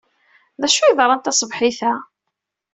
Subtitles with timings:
[0.61, 1.93] D acu ay yeḍran taṣebḥit-a?